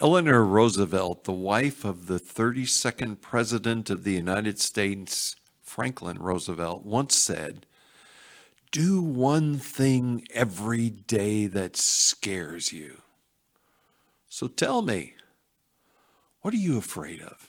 Eleanor 0.00 0.44
Roosevelt, 0.44 1.22
the 1.22 1.32
wife 1.32 1.84
of 1.84 2.08
the 2.08 2.18
32nd 2.18 3.20
President 3.20 3.90
of 3.90 4.02
the 4.02 4.12
United 4.12 4.58
States, 4.58 5.36
Franklin 5.62 6.18
Roosevelt, 6.18 6.84
once 6.84 7.14
said, 7.14 7.64
Do 8.72 9.00
one 9.00 9.56
thing 9.56 10.26
every 10.34 10.90
day 10.90 11.46
that 11.46 11.76
scares 11.76 12.72
you. 12.72 13.02
So 14.28 14.48
tell 14.48 14.82
me, 14.82 15.14
what 16.40 16.52
are 16.52 16.58
you 16.58 16.76
afraid 16.76 17.22
of? 17.22 17.48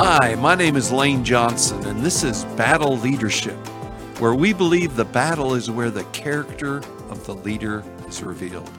Hi, 0.00 0.36
my 0.36 0.54
name 0.54 0.76
is 0.76 0.92
Lane 0.92 1.24
Johnson, 1.24 1.84
and 1.84 2.04
this 2.04 2.22
is 2.22 2.44
Battle 2.56 2.98
Leadership, 2.98 3.56
where 4.20 4.32
we 4.32 4.52
believe 4.52 4.94
the 4.94 5.04
battle 5.04 5.54
is 5.54 5.72
where 5.72 5.90
the 5.90 6.04
character 6.12 6.76
of 7.10 7.26
the 7.26 7.34
leader 7.34 7.82
is 8.06 8.22
revealed. 8.22 8.70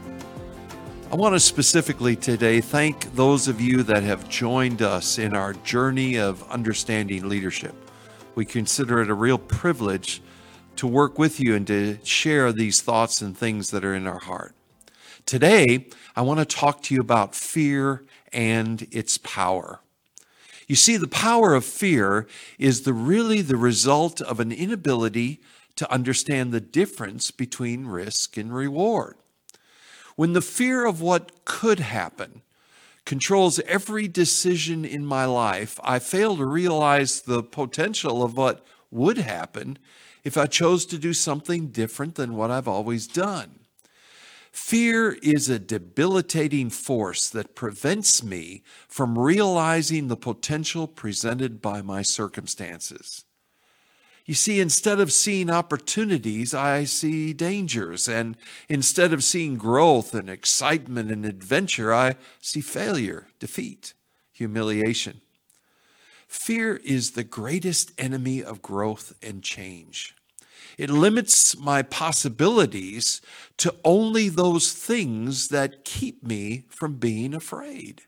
I 1.11 1.17
want 1.17 1.35
to 1.35 1.41
specifically 1.41 2.15
today 2.15 2.61
thank 2.61 3.13
those 3.15 3.49
of 3.49 3.59
you 3.59 3.83
that 3.83 4.03
have 4.03 4.29
joined 4.29 4.81
us 4.81 5.17
in 5.17 5.35
our 5.35 5.51
journey 5.55 6.15
of 6.15 6.49
understanding 6.49 7.27
leadership. 7.27 7.75
We 8.35 8.45
consider 8.45 9.01
it 9.01 9.09
a 9.09 9.13
real 9.13 9.39
privilege 9.39 10.21
to 10.77 10.87
work 10.87 11.19
with 11.19 11.41
you 11.41 11.53
and 11.53 11.67
to 11.67 11.97
share 12.01 12.53
these 12.53 12.79
thoughts 12.79 13.21
and 13.21 13.37
things 13.37 13.71
that 13.71 13.83
are 13.83 13.93
in 13.93 14.07
our 14.07 14.19
heart. 14.19 14.55
Today, 15.25 15.89
I 16.15 16.21
want 16.21 16.39
to 16.39 16.45
talk 16.45 16.81
to 16.83 16.95
you 16.95 17.01
about 17.01 17.35
fear 17.35 18.05
and 18.31 18.87
its 18.89 19.17
power. 19.17 19.81
You 20.69 20.75
see, 20.75 20.97
the 20.97 21.07
power 21.07 21.55
of 21.55 21.65
fear 21.65 22.27
is 22.59 22.83
the 22.83 22.93
really 22.93 23.41
the 23.41 23.57
result 23.57 24.21
of 24.21 24.39
an 24.39 24.51
inability 24.51 25.41
to 25.77 25.91
understand 25.91 26.51
the 26.51 26.61
difference 26.61 27.31
between 27.31 27.87
risk 27.87 28.37
and 28.37 28.53
reward. 28.53 29.15
When 30.15 30.33
the 30.33 30.41
fear 30.41 30.85
of 30.85 31.01
what 31.01 31.43
could 31.43 31.79
happen 31.79 32.43
controls 33.03 33.59
every 33.61 34.07
decision 34.07 34.85
in 34.85 35.03
my 35.03 35.25
life, 35.25 35.79
I 35.83 35.97
fail 35.97 36.37
to 36.37 36.45
realize 36.45 37.21
the 37.21 37.41
potential 37.41 38.21
of 38.21 38.37
what 38.37 38.63
would 38.91 39.17
happen 39.17 39.79
if 40.23 40.37
I 40.37 40.45
chose 40.45 40.85
to 40.87 40.99
do 40.99 41.13
something 41.13 41.69
different 41.69 42.13
than 42.13 42.35
what 42.35 42.51
I've 42.51 42.67
always 42.67 43.07
done. 43.07 43.61
Fear 44.51 45.13
is 45.21 45.49
a 45.49 45.59
debilitating 45.59 46.69
force 46.69 47.29
that 47.29 47.55
prevents 47.55 48.23
me 48.23 48.63
from 48.87 49.17
realizing 49.17 50.07
the 50.07 50.17
potential 50.17 50.87
presented 50.87 51.61
by 51.61 51.81
my 51.81 52.01
circumstances. 52.01 53.25
You 54.25 54.35
see, 54.35 54.59
instead 54.59 54.99
of 54.99 55.11
seeing 55.11 55.49
opportunities, 55.49 56.53
I 56.53 56.83
see 56.83 57.33
dangers. 57.33 58.07
And 58.07 58.37
instead 58.67 59.11
of 59.11 59.23
seeing 59.23 59.57
growth 59.57 60.13
and 60.13 60.29
excitement 60.29 61.09
and 61.09 61.25
adventure, 61.25 61.91
I 61.91 62.15
see 62.39 62.61
failure, 62.61 63.29
defeat, 63.39 63.95
humiliation. 64.31 65.21
Fear 66.27 66.75
is 66.83 67.11
the 67.11 67.23
greatest 67.23 67.91
enemy 67.97 68.43
of 68.43 68.61
growth 68.61 69.13
and 69.23 69.41
change. 69.41 70.15
It 70.77 70.89
limits 70.89 71.57
my 71.57 71.81
possibilities 71.81 73.21
to 73.57 73.75
only 73.83 74.29
those 74.29 74.71
things 74.73 75.49
that 75.49 75.83
keep 75.83 76.23
me 76.23 76.65
from 76.69 76.95
being 76.95 77.33
afraid. 77.33 78.03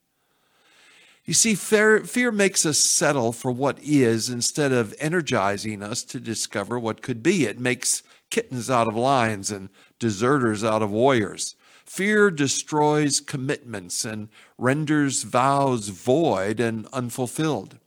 You 1.26 1.34
see, 1.36 1.54
fear, 1.56 2.32
makes 2.32 2.66
us 2.66 2.80
settle 2.80 3.32
for 3.32 3.52
what 3.52 3.80
is 3.82 4.30
instead 4.30 4.72
of 4.72 4.96
energizing 5.00 5.84
us 5.84 6.04
to 6.06 6.20
discover 6.20 6.80
what 6.80 7.02
could 7.02 7.22
be. 7.22 7.46
It 7.46 7.60
makes 7.60 8.02
kittens 8.32 8.70
out 8.70 8.88
of 8.88 8.96
lions 8.96 9.52
and 9.52 9.70
deserters 10.00 10.64
out 10.64 10.82
of 10.82 10.92
warriors. 10.92 11.56
Fear 11.86 12.32
destroys 12.32 13.20
commitments 13.20 14.04
and 14.04 14.30
renders 14.58 15.24
vows 15.24 15.90
void 15.90 16.60
and 16.60 16.88
unfulfilled. 16.94 17.78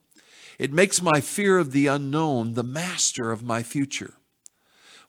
It 0.58 0.72
makes 0.72 1.02
my 1.02 1.20
fear 1.20 1.58
of 1.58 1.72
the 1.72 1.86
unknown 1.86 2.54
the 2.54 2.62
master 2.62 3.32
of 3.32 3.42
my 3.42 3.62
future. 3.62 4.14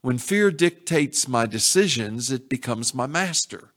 When 0.06 0.20
fear 0.20 0.52
dictates 0.52 1.28
my 1.28 1.48
decisions, 1.48 2.30
it 2.30 2.48
becomes 2.48 2.94
my 2.94 3.08
master. 3.08 3.72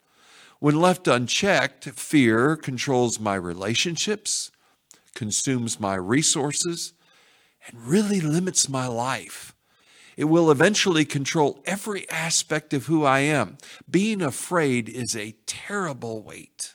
When 0.59 0.78
left 0.78 1.09
unchecked, 1.09 1.87
fear 1.87 2.55
controls 2.55 3.19
my 3.19 3.34
relationships, 3.34 4.50
consumes 5.15 5.81
my 5.81 5.94
resources, 5.94 6.93
and 7.66 7.81
really 7.81 8.21
limits 8.21 8.69
my 8.69 8.87
life. 8.87 9.55
It 10.19 10.25
will 10.25 10.50
eventually 10.50 11.06
control 11.06 11.62
every 11.65 12.06
aspect 12.11 12.75
of 12.75 12.84
who 12.84 13.06
I 13.06 13.21
am. 13.21 13.56
Being 13.91 14.21
afraid 14.21 14.91
is 14.91 15.16
a 15.16 15.34
terrible 15.47 16.22
weight. 16.22 16.75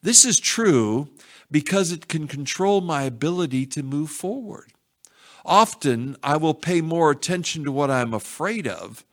This 0.00 0.24
is 0.24 0.40
true 0.40 1.10
because 1.50 1.92
it 1.92 2.08
can 2.08 2.26
control 2.28 2.80
my 2.80 3.02
ability 3.02 3.66
to 3.66 3.82
move 3.82 4.10
forward. 4.10 4.72
Often 5.44 6.16
I 6.22 6.36
will 6.36 6.54
pay 6.54 6.80
more 6.80 7.10
attention 7.10 7.64
to 7.64 7.72
what 7.72 7.90
I'm 7.90 8.14
afraid 8.14 8.66
of 8.66 9.04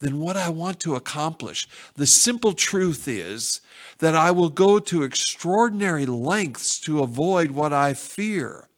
than 0.00 0.20
what 0.20 0.36
I 0.36 0.48
want 0.48 0.80
to 0.80 0.96
accomplish. 0.96 1.66
The 1.94 2.06
simple 2.06 2.52
truth 2.52 3.08
is 3.08 3.60
that 3.98 4.14
I 4.14 4.30
will 4.30 4.50
go 4.50 4.78
to 4.78 5.02
extraordinary 5.02 6.06
lengths 6.06 6.78
to 6.80 7.02
avoid 7.02 7.52
what 7.52 7.72
I 7.72 7.94
fear, 7.94 8.68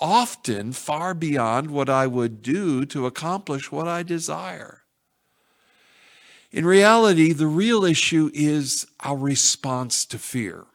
often 0.00 0.72
far 0.72 1.14
beyond 1.14 1.70
what 1.70 1.88
I 1.88 2.06
would 2.06 2.42
do 2.42 2.84
to 2.86 3.06
accomplish 3.06 3.72
what 3.72 3.88
I 3.88 4.02
desire. 4.02 4.82
In 6.52 6.64
reality, 6.64 7.32
the 7.32 7.48
real 7.48 7.84
issue 7.84 8.30
is 8.32 8.86
our 9.00 9.16
response 9.16 10.04
to 10.06 10.18
fear. 10.18 10.66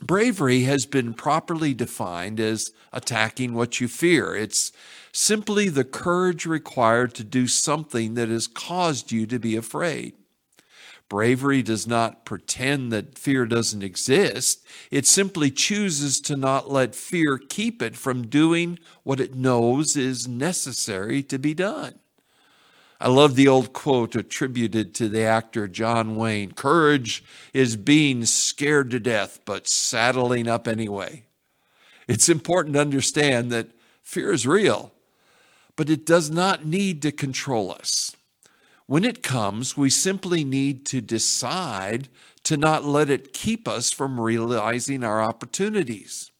Bravery 0.00 0.62
has 0.62 0.86
been 0.86 1.14
properly 1.14 1.74
defined 1.74 2.38
as 2.38 2.70
attacking 2.92 3.54
what 3.54 3.80
you 3.80 3.88
fear. 3.88 4.36
It's 4.36 4.72
simply 5.12 5.68
the 5.68 5.84
courage 5.84 6.44
required 6.46 7.14
to 7.14 7.24
do 7.24 7.46
something 7.46 8.14
that 8.14 8.28
has 8.28 8.46
caused 8.46 9.10
you 9.10 9.26
to 9.26 9.38
be 9.38 9.56
afraid. 9.56 10.14
Bravery 11.08 11.62
does 11.62 11.86
not 11.86 12.24
pretend 12.24 12.92
that 12.92 13.16
fear 13.16 13.46
doesn't 13.46 13.82
exist. 13.82 14.66
It 14.90 15.06
simply 15.06 15.50
chooses 15.50 16.20
to 16.22 16.36
not 16.36 16.70
let 16.70 16.94
fear 16.94 17.38
keep 17.38 17.80
it 17.80 17.96
from 17.96 18.26
doing 18.26 18.78
what 19.04 19.20
it 19.20 19.34
knows 19.34 19.96
is 19.96 20.26
necessary 20.26 21.22
to 21.24 21.38
be 21.38 21.54
done. 21.54 22.00
I 23.00 23.08
love 23.08 23.36
the 23.36 23.48
old 23.48 23.72
quote 23.72 24.16
attributed 24.16 24.94
to 24.94 25.08
the 25.08 25.22
actor 25.22 25.68
John 25.68 26.16
Wayne 26.16 26.52
Courage 26.52 27.22
is 27.52 27.76
being 27.76 28.24
scared 28.24 28.90
to 28.92 29.00
death, 29.00 29.40
but 29.44 29.68
saddling 29.68 30.48
up 30.48 30.66
anyway. 30.66 31.24
It's 32.08 32.28
important 32.28 32.74
to 32.74 32.80
understand 32.80 33.50
that 33.52 33.70
fear 34.02 34.32
is 34.32 34.46
real, 34.46 34.92
but 35.74 35.90
it 35.90 36.06
does 36.06 36.30
not 36.30 36.64
need 36.64 37.02
to 37.02 37.12
control 37.12 37.70
us. 37.70 38.16
When 38.86 39.04
it 39.04 39.22
comes, 39.22 39.76
we 39.76 39.90
simply 39.90 40.44
need 40.44 40.86
to 40.86 41.00
decide 41.00 42.08
to 42.44 42.56
not 42.56 42.84
let 42.84 43.10
it 43.10 43.32
keep 43.32 43.66
us 43.66 43.90
from 43.90 44.20
realizing 44.20 45.02
our 45.02 45.20
opportunities. 45.20 46.30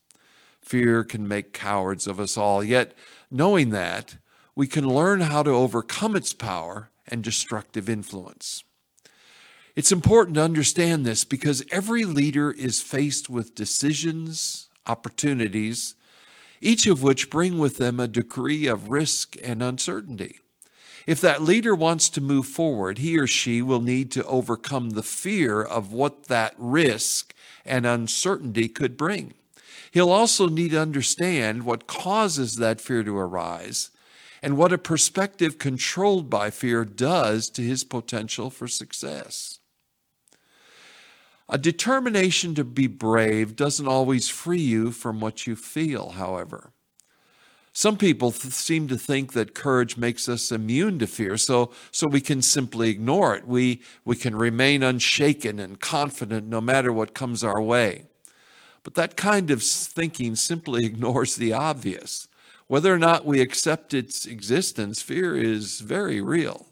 Fear 0.60 1.04
can 1.04 1.26
make 1.26 1.52
cowards 1.52 2.06
of 2.06 2.20
us 2.20 2.36
all, 2.36 2.62
yet, 2.62 2.94
knowing 3.30 3.70
that, 3.70 4.16
we 4.56 4.66
can 4.66 4.88
learn 4.88 5.20
how 5.20 5.42
to 5.42 5.50
overcome 5.50 6.16
its 6.16 6.32
power 6.32 6.90
and 7.06 7.22
destructive 7.22 7.88
influence. 7.88 8.64
It's 9.76 9.92
important 9.92 10.36
to 10.36 10.42
understand 10.42 11.04
this 11.04 11.24
because 11.24 11.62
every 11.70 12.06
leader 12.06 12.50
is 12.50 12.80
faced 12.80 13.28
with 13.28 13.54
decisions, 13.54 14.70
opportunities, 14.86 15.94
each 16.62 16.86
of 16.86 17.02
which 17.02 17.28
bring 17.28 17.58
with 17.58 17.76
them 17.76 18.00
a 18.00 18.08
degree 18.08 18.66
of 18.66 18.88
risk 18.88 19.36
and 19.44 19.62
uncertainty. 19.62 20.40
If 21.06 21.20
that 21.20 21.42
leader 21.42 21.74
wants 21.74 22.08
to 22.08 22.22
move 22.22 22.46
forward, 22.46 22.98
he 22.98 23.18
or 23.18 23.26
she 23.26 23.60
will 23.60 23.82
need 23.82 24.10
to 24.12 24.24
overcome 24.24 24.90
the 24.90 25.02
fear 25.02 25.62
of 25.62 25.92
what 25.92 26.24
that 26.28 26.54
risk 26.56 27.34
and 27.66 27.84
uncertainty 27.84 28.68
could 28.68 28.96
bring. 28.96 29.34
He'll 29.90 30.10
also 30.10 30.48
need 30.48 30.70
to 30.70 30.80
understand 30.80 31.64
what 31.64 31.86
causes 31.86 32.56
that 32.56 32.80
fear 32.80 33.04
to 33.04 33.16
arise 33.16 33.90
and 34.42 34.56
what 34.56 34.72
a 34.72 34.78
perspective 34.78 35.58
controlled 35.58 36.30
by 36.30 36.50
fear 36.50 36.84
does 36.84 37.48
to 37.50 37.62
his 37.62 37.84
potential 37.84 38.50
for 38.50 38.68
success. 38.68 39.60
A 41.48 41.58
determination 41.58 42.54
to 42.56 42.64
be 42.64 42.86
brave 42.86 43.54
doesn't 43.54 43.86
always 43.86 44.28
free 44.28 44.60
you 44.60 44.90
from 44.90 45.20
what 45.20 45.46
you 45.46 45.54
feel, 45.54 46.10
however. 46.10 46.72
Some 47.72 47.98
people 47.98 48.32
th- 48.32 48.54
seem 48.54 48.88
to 48.88 48.96
think 48.96 49.34
that 49.34 49.54
courage 49.54 49.98
makes 49.98 50.30
us 50.30 50.50
immune 50.50 50.98
to 50.98 51.06
fear, 51.06 51.36
so, 51.36 51.70
so 51.92 52.06
we 52.08 52.22
can 52.22 52.40
simply 52.40 52.88
ignore 52.88 53.36
it. 53.36 53.46
We, 53.46 53.82
we 54.02 54.16
can 54.16 54.34
remain 54.34 54.82
unshaken 54.82 55.60
and 55.60 55.78
confident 55.78 56.46
no 56.48 56.60
matter 56.60 56.90
what 56.90 57.14
comes 57.14 57.44
our 57.44 57.60
way. 57.60 58.06
But 58.82 58.94
that 58.94 59.16
kind 59.16 59.50
of 59.50 59.62
thinking 59.62 60.36
simply 60.36 60.84
ignores 60.86 61.36
the 61.36 61.52
obvious. 61.52 62.25
Whether 62.68 62.92
or 62.92 62.98
not 62.98 63.24
we 63.24 63.40
accept 63.40 63.94
its 63.94 64.26
existence, 64.26 65.00
fear 65.00 65.36
is 65.36 65.80
very 65.80 66.20
real. 66.20 66.66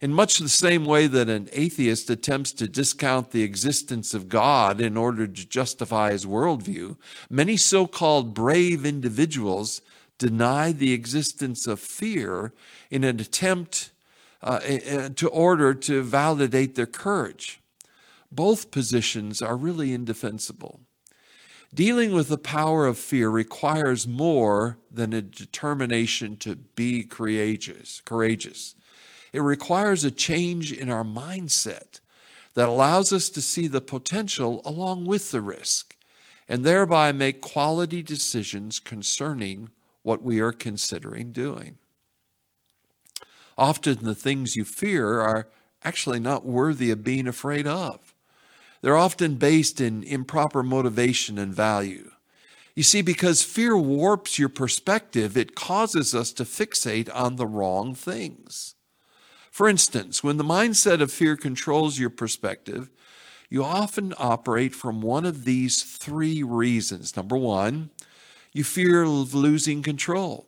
In 0.00 0.12
much 0.12 0.38
the 0.38 0.48
same 0.48 0.84
way 0.84 1.06
that 1.06 1.28
an 1.28 1.48
atheist 1.52 2.10
attempts 2.10 2.52
to 2.54 2.66
discount 2.66 3.30
the 3.30 3.44
existence 3.44 4.14
of 4.14 4.28
God 4.28 4.80
in 4.80 4.96
order 4.96 5.28
to 5.28 5.46
justify 5.46 6.10
his 6.10 6.26
worldview, 6.26 6.96
many 7.30 7.56
so 7.56 7.86
called 7.86 8.34
brave 8.34 8.84
individuals 8.84 9.80
deny 10.18 10.72
the 10.72 10.92
existence 10.92 11.68
of 11.68 11.78
fear 11.78 12.52
in 12.90 13.04
an 13.04 13.20
attempt 13.20 13.92
uh, 14.42 14.58
to 15.14 15.28
order 15.28 15.72
to 15.72 16.02
validate 16.02 16.74
their 16.74 16.86
courage. 16.86 17.60
Both 18.32 18.72
positions 18.72 19.40
are 19.40 19.56
really 19.56 19.92
indefensible. 19.92 20.80
Dealing 21.74 22.12
with 22.12 22.28
the 22.28 22.38
power 22.38 22.86
of 22.86 22.98
fear 22.98 23.30
requires 23.30 24.06
more 24.06 24.76
than 24.90 25.14
a 25.14 25.22
determination 25.22 26.36
to 26.38 26.56
be 26.56 27.02
courageous. 27.02 28.02
courageous. 28.04 28.74
It 29.32 29.40
requires 29.40 30.04
a 30.04 30.10
change 30.10 30.70
in 30.70 30.90
our 30.90 31.04
mindset 31.04 32.00
that 32.54 32.68
allows 32.68 33.10
us 33.10 33.30
to 33.30 33.40
see 33.40 33.66
the 33.68 33.80
potential 33.80 34.60
along 34.66 35.06
with 35.06 35.30
the 35.30 35.40
risk 35.40 35.96
and 36.46 36.64
thereby 36.64 37.12
make 37.12 37.40
quality 37.40 38.02
decisions 38.02 38.78
concerning 38.78 39.70
what 40.02 40.22
we 40.22 40.40
are 40.40 40.52
considering 40.52 41.32
doing. 41.32 41.78
Often 43.56 44.00
the 44.02 44.14
things 44.14 44.56
you 44.56 44.64
fear 44.64 45.20
are 45.20 45.48
actually 45.82 46.20
not 46.20 46.44
worthy 46.44 46.90
of 46.90 47.04
being 47.04 47.26
afraid 47.26 47.66
of. 47.66 48.11
They're 48.82 48.96
often 48.96 49.36
based 49.36 49.80
in 49.80 50.02
improper 50.02 50.62
motivation 50.62 51.38
and 51.38 51.54
value. 51.54 52.10
You 52.74 52.82
see, 52.82 53.02
because 53.02 53.42
fear 53.42 53.76
warps 53.76 54.38
your 54.38 54.48
perspective, 54.48 55.36
it 55.36 55.54
causes 55.54 56.14
us 56.14 56.32
to 56.32 56.44
fixate 56.44 57.08
on 57.14 57.36
the 57.36 57.46
wrong 57.46 57.94
things. 57.94 58.74
For 59.50 59.68
instance, 59.68 60.24
when 60.24 60.36
the 60.36 60.44
mindset 60.44 61.00
of 61.00 61.12
fear 61.12 61.36
controls 61.36 61.98
your 61.98 62.10
perspective, 62.10 62.90
you 63.50 63.62
often 63.62 64.14
operate 64.16 64.74
from 64.74 65.02
one 65.02 65.26
of 65.26 65.44
these 65.44 65.82
three 65.82 66.42
reasons. 66.42 67.14
Number 67.14 67.36
one, 67.36 67.90
you 68.54 68.64
fear 68.64 69.02
of 69.02 69.34
losing 69.34 69.82
control. 69.82 70.46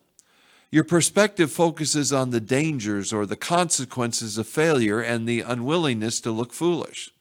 Your 0.70 0.84
perspective 0.84 1.52
focuses 1.52 2.12
on 2.12 2.30
the 2.30 2.40
dangers 2.40 3.12
or 3.12 3.26
the 3.26 3.36
consequences 3.36 4.38
of 4.38 4.48
failure 4.48 5.00
and 5.00 5.28
the 5.28 5.42
unwillingness 5.42 6.20
to 6.22 6.32
look 6.32 6.52
foolish. 6.52 7.13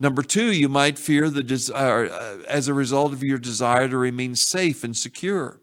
Number 0.00 0.22
two, 0.22 0.52
you 0.52 0.68
might 0.68 0.98
fear 0.98 1.28
the 1.28 1.42
desire 1.42 2.08
uh, 2.08 2.38
as 2.46 2.68
a 2.68 2.74
result 2.74 3.12
of 3.12 3.22
your 3.22 3.38
desire 3.38 3.88
to 3.88 3.96
remain 3.96 4.36
safe 4.36 4.84
and 4.84 4.96
secure. 4.96 5.60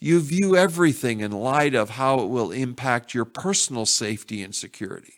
You 0.00 0.20
view 0.20 0.54
everything 0.54 1.20
in 1.20 1.32
light 1.32 1.74
of 1.74 1.90
how 1.90 2.20
it 2.20 2.28
will 2.28 2.52
impact 2.52 3.14
your 3.14 3.24
personal 3.24 3.86
safety 3.86 4.42
and 4.42 4.54
security. 4.54 5.14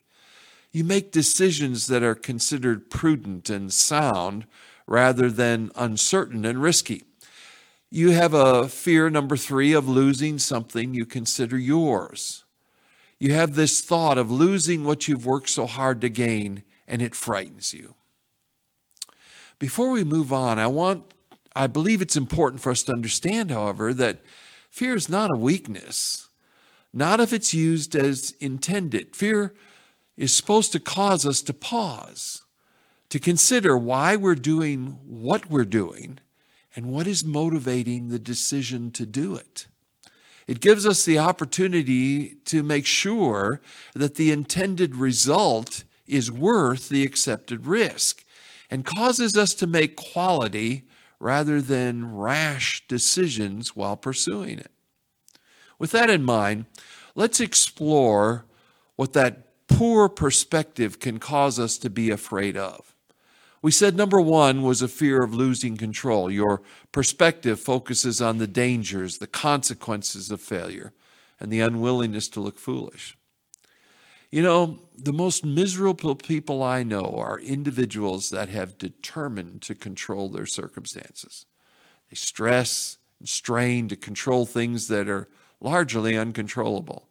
You 0.71 0.85
make 0.85 1.11
decisions 1.11 1.89
that 1.89 2.05
are 2.05 2.15
considered 2.15 2.89
prudent 2.91 3.51
and 3.51 3.73
sound 3.73 4.47
rather 4.87 5.29
than 5.29 5.73
uncertain 5.75 6.45
and 6.45 6.63
risky. 6.63 7.03
You 7.91 8.11
have 8.11 8.35
a 8.35 8.69
fear, 8.69 9.11
number 9.11 9.37
three, 9.37 9.73
of 9.73 9.89
losing 9.89 10.39
something 10.39 10.95
you 10.95 11.07
consider 11.07 11.59
yours. 11.59 12.45
You 13.19 13.33
have 13.33 13.55
this 13.55 13.81
thought 13.81 14.19
of 14.19 14.31
losing 14.31 14.85
what 14.85 15.09
you've 15.09 15.27
worked 15.27 15.49
so 15.49 15.67
hard 15.67 16.01
to 16.03 16.09
gain, 16.09 16.63
and 16.87 17.01
it 17.03 17.15
frightens 17.15 17.73
you. 17.73 17.95
Before 19.59 19.91
we 19.91 20.05
move 20.05 20.33
on, 20.33 20.59
I 20.59 20.67
want 20.67 21.05
I 21.55 21.67
believe 21.67 22.03
it's 22.03 22.17
important 22.17 22.61
for 22.61 22.71
us 22.71 22.83
to 22.83 22.93
understand, 22.93 23.51
however, 23.51 23.95
that 23.95 24.21
fear 24.69 24.95
is 24.95 25.09
not 25.09 25.31
a 25.33 25.39
weakness, 25.39 26.29
not 26.93 27.19
if 27.19 27.33
it's 27.33 27.55
used 27.55 27.97
as 27.97 28.35
intended. 28.41 29.17
Fear 29.17 29.55
is 30.19 30.35
supposed 30.35 30.73
to 30.73 30.81
cause 30.81 31.25
us 31.25 31.41
to 31.41 31.55
pause, 31.55 32.43
to 33.09 33.19
consider 33.19 33.75
why 33.75 34.17
we're 34.17 34.35
doing 34.35 34.99
what 35.07 35.49
we're 35.49 35.65
doing 35.65 36.19
and 36.75 36.93
what 36.93 37.07
is 37.07 37.25
motivating 37.25 38.09
the 38.09 38.19
decision 38.19 38.91
to 38.91 39.07
do 39.07 39.35
it. 39.35 39.67
It 40.47 40.61
gives 40.61 40.85
us 40.85 41.07
the 41.07 41.19
opportunity 41.19 42.35
to 42.45 42.63
make 42.63 42.85
sure 42.85 43.63
that 43.95 44.17
the 44.17 44.31
intended 44.31 44.95
result 44.95 45.85
is 46.07 46.31
worth 46.31 46.91
the 46.91 47.03
accepted 47.03 47.67
risk 47.67 48.26
and 48.71 48.85
causes 48.85 49.37
us 49.37 49.55
to 49.55 49.67
make 49.67 49.97
quality 49.97 50.85
rather 51.19 51.61
than 51.61 52.15
rash 52.15 52.87
decisions 52.89 53.75
while 53.75 53.97
pursuing 53.97 54.59
it. 54.59 54.71
With 55.79 55.91
that 55.93 56.11
in 56.11 56.23
mind, 56.23 56.67
let's 57.15 57.41
explore 57.41 58.45
what 58.97 59.13
that 59.13 59.67
poor 59.69 60.09
perspective 60.09 60.99
can 60.99 61.19
cause 61.19 61.59
us 61.59 61.79
to 61.79 61.91
be 61.91 62.11
afraid 62.11 62.57
of. 62.57 62.95
We 63.63 63.73
said 63.73 63.97
number 63.97 64.21
one 64.21 64.63
was 64.63 64.81
a 64.81 64.89
fear 64.89 65.23
of 65.23 65.35
losing 65.35 65.77
control. 65.77 66.31
Your 66.31 66.63
perspective 66.93 67.59
focuses 67.59 68.21
on 68.21 68.39
the 68.39 68.47
dangers, 68.47 69.19
the 69.19 69.27
consequences 69.27 70.31
of 70.31 70.41
failure, 70.41 70.93
and 71.41 71.51
the 71.51 71.61
unwillingness 71.61 72.29
to 72.29 72.41
look 72.41 72.59
foolish. 72.59 73.17
You 74.31 74.43
know, 74.43 74.81
the 74.97 75.13
most 75.13 75.45
miserable 75.45 76.15
people 76.15 76.63
I 76.63 76.83
know 76.83 77.15
are 77.17 77.39
individuals 77.39 78.31
that 78.31 78.49
have 78.49 78.79
determined 78.79 79.63
to 79.63 79.75
control 79.75 80.29
their 80.29 80.47
circumstances. 80.47 81.47
They 82.11 82.17
stress 82.17 82.99
and 83.19 83.29
strain 83.29 83.89
to 83.89 83.97
control 83.97 84.47
things 84.47 84.89
that 84.89 85.09
are 85.09 85.29
largely 85.61 86.17
uncontrollable. 86.17 87.09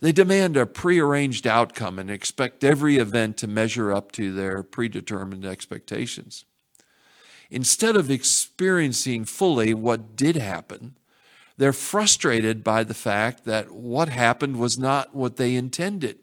They 0.00 0.12
demand 0.12 0.56
a 0.56 0.66
prearranged 0.66 1.46
outcome 1.46 1.98
and 1.98 2.10
expect 2.10 2.64
every 2.64 2.96
event 2.96 3.36
to 3.38 3.46
measure 3.46 3.92
up 3.92 4.10
to 4.12 4.32
their 4.32 4.62
predetermined 4.62 5.44
expectations. 5.44 6.44
Instead 7.50 7.96
of 7.96 8.10
experiencing 8.10 9.24
fully 9.24 9.74
what 9.74 10.16
did 10.16 10.36
happen, 10.36 10.96
they're 11.56 11.72
frustrated 11.72 12.64
by 12.64 12.82
the 12.82 12.94
fact 12.94 13.44
that 13.44 13.70
what 13.70 14.08
happened 14.08 14.56
was 14.56 14.78
not 14.78 15.14
what 15.14 15.36
they 15.36 15.54
intended. 15.54 16.18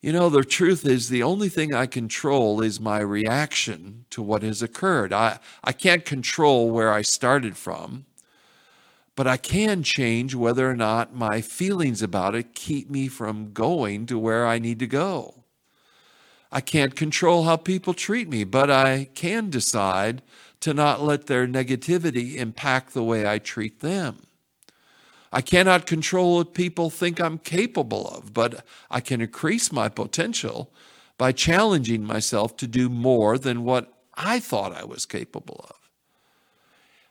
You 0.00 0.14
know, 0.14 0.30
the 0.30 0.42
truth 0.42 0.86
is, 0.86 1.10
the 1.10 1.22
only 1.22 1.50
thing 1.50 1.74
I 1.74 1.84
control 1.84 2.62
is 2.62 2.80
my 2.80 3.00
reaction 3.00 4.06
to 4.10 4.22
what 4.22 4.42
has 4.42 4.62
occurred. 4.62 5.12
I, 5.12 5.38
I 5.62 5.72
can't 5.72 6.06
control 6.06 6.70
where 6.70 6.90
I 6.90 7.02
started 7.02 7.54
from, 7.58 8.06
but 9.14 9.26
I 9.26 9.36
can 9.36 9.82
change 9.82 10.34
whether 10.34 10.70
or 10.70 10.74
not 10.76 11.14
my 11.14 11.42
feelings 11.42 12.00
about 12.00 12.34
it 12.34 12.54
keep 12.54 12.88
me 12.88 13.08
from 13.08 13.52
going 13.52 14.06
to 14.06 14.18
where 14.18 14.46
I 14.46 14.58
need 14.58 14.78
to 14.78 14.86
go. 14.86 15.44
I 16.50 16.62
can't 16.62 16.96
control 16.96 17.44
how 17.44 17.56
people 17.56 17.92
treat 17.92 18.28
me, 18.28 18.44
but 18.44 18.70
I 18.70 19.10
can 19.14 19.50
decide 19.50 20.22
to 20.60 20.72
not 20.72 21.02
let 21.02 21.26
their 21.26 21.46
negativity 21.46 22.36
impact 22.36 22.94
the 22.94 23.04
way 23.04 23.28
I 23.28 23.38
treat 23.38 23.80
them. 23.80 24.22
I 25.32 25.40
cannot 25.42 25.86
control 25.86 26.36
what 26.36 26.54
people 26.54 26.90
think 26.90 27.20
I'm 27.20 27.38
capable 27.38 28.08
of, 28.08 28.34
but 28.34 28.64
I 28.90 29.00
can 29.00 29.20
increase 29.20 29.70
my 29.70 29.88
potential 29.88 30.72
by 31.18 31.32
challenging 31.32 32.02
myself 32.02 32.56
to 32.56 32.66
do 32.66 32.88
more 32.88 33.38
than 33.38 33.62
what 33.62 33.92
I 34.14 34.40
thought 34.40 34.74
I 34.74 34.84
was 34.84 35.06
capable 35.06 35.64
of. 35.68 35.76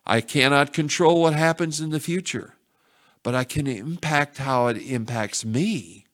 I 0.05 0.21
cannot 0.21 0.73
control 0.73 1.21
what 1.21 1.33
happens 1.33 1.79
in 1.79 1.91
the 1.91 1.99
future, 1.99 2.55
but 3.23 3.35
I 3.35 3.43
can 3.43 3.67
impact 3.67 4.39
how 4.39 4.67
it 4.67 4.77
impacts 4.77 5.45
me 5.45 6.07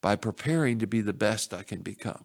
by 0.00 0.16
preparing 0.16 0.78
to 0.80 0.86
be 0.86 1.00
the 1.00 1.12
best 1.12 1.54
I 1.54 1.62
can 1.62 1.80
become. 1.80 2.24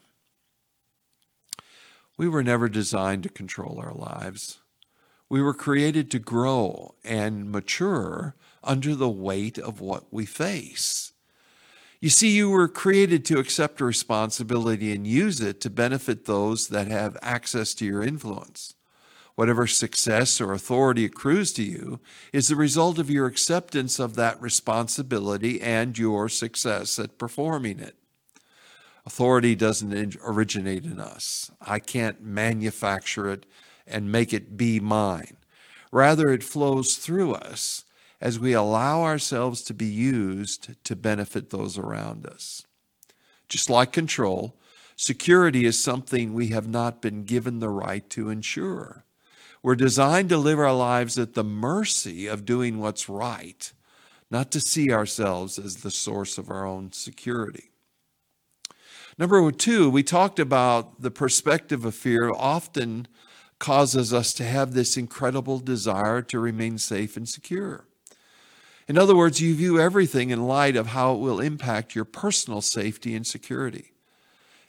We 2.17 2.27
were 2.27 2.43
never 2.43 2.67
designed 2.67 3.23
to 3.23 3.29
control 3.29 3.79
our 3.83 3.93
lives. 3.93 4.59
We 5.29 5.41
were 5.41 5.53
created 5.53 6.11
to 6.11 6.19
grow 6.19 6.95
and 7.03 7.51
mature 7.51 8.35
under 8.63 8.95
the 8.95 9.09
weight 9.09 9.57
of 9.57 9.81
what 9.81 10.05
we 10.11 10.25
face. 10.25 11.11
You 11.99 12.09
see, 12.09 12.31
you 12.31 12.49
were 12.49 12.67
created 12.67 13.23
to 13.25 13.39
accept 13.39 13.79
a 13.79 13.85
responsibility 13.85 14.91
and 14.93 15.07
use 15.07 15.39
it 15.39 15.61
to 15.61 15.69
benefit 15.69 16.25
those 16.25 16.67
that 16.67 16.87
have 16.87 17.17
access 17.21 17.73
to 17.75 17.85
your 17.85 18.03
influence. 18.03 18.75
Whatever 19.35 19.65
success 19.67 20.41
or 20.41 20.53
authority 20.53 21.05
accrues 21.05 21.53
to 21.53 21.63
you 21.63 21.99
is 22.31 22.49
the 22.49 22.55
result 22.55 22.99
of 22.99 23.09
your 23.09 23.25
acceptance 23.25 23.99
of 23.99 24.15
that 24.15 24.41
responsibility 24.41 25.61
and 25.61 25.97
your 25.97 26.29
success 26.29 26.99
at 26.99 27.17
performing 27.17 27.79
it. 27.79 27.95
Authority 29.05 29.55
doesn't 29.55 30.17
originate 30.23 30.85
in 30.85 30.99
us. 30.99 31.51
I 31.61 31.79
can't 31.79 32.21
manufacture 32.21 33.29
it 33.29 33.45
and 33.87 34.11
make 34.11 34.33
it 34.33 34.55
be 34.55 34.79
mine. 34.79 35.37
Rather, 35.91 36.29
it 36.29 36.43
flows 36.43 36.97
through 36.97 37.33
us 37.33 37.85
as 38.23 38.39
we 38.39 38.53
allow 38.53 39.03
ourselves 39.03 39.61
to 39.61 39.73
be 39.73 39.85
used 39.85 40.81
to 40.85 40.95
benefit 40.95 41.49
those 41.49 41.77
around 41.77 42.25
us. 42.25 42.65
Just 43.49 43.69
like 43.69 43.91
control, 43.91 44.55
security 44.95 45.65
is 45.65 45.77
something 45.77 46.33
we 46.33 46.47
have 46.47 46.65
not 46.65 47.01
been 47.01 47.25
given 47.25 47.59
the 47.59 47.67
right 47.67 48.09
to 48.11 48.29
ensure. 48.29 49.03
We're 49.61 49.75
designed 49.75 50.29
to 50.29 50.37
live 50.37 50.57
our 50.57 50.73
lives 50.73 51.19
at 51.19 51.33
the 51.33 51.43
mercy 51.43 52.25
of 52.25 52.45
doing 52.45 52.79
what's 52.79 53.09
right, 53.09 53.73
not 54.31 54.51
to 54.51 54.61
see 54.61 54.89
ourselves 54.89 55.59
as 55.59 55.77
the 55.77 55.91
source 55.91 56.37
of 56.37 56.49
our 56.49 56.65
own 56.65 56.93
security. 56.93 57.71
Number 59.17 59.51
two, 59.51 59.89
we 59.89 60.01
talked 60.01 60.39
about 60.39 61.01
the 61.01 61.11
perspective 61.11 61.83
of 61.83 61.93
fear 61.93 62.31
often 62.33 63.09
causes 63.59 64.13
us 64.13 64.33
to 64.35 64.45
have 64.45 64.71
this 64.71 64.95
incredible 64.95 65.59
desire 65.59 66.21
to 66.21 66.39
remain 66.39 66.77
safe 66.77 67.17
and 67.17 67.27
secure. 67.27 67.85
In 68.87 68.97
other 68.97 69.15
words, 69.15 69.39
you 69.39 69.55
view 69.55 69.79
everything 69.79 70.29
in 70.29 70.47
light 70.47 70.75
of 70.75 70.87
how 70.87 71.13
it 71.13 71.19
will 71.19 71.39
impact 71.39 71.95
your 71.95 72.05
personal 72.05 72.61
safety 72.61 73.15
and 73.15 73.25
security. 73.25 73.93